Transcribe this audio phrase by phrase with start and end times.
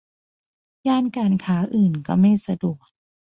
[0.87, 2.85] ย่านการค้าอื่นก็ไม่สะดวก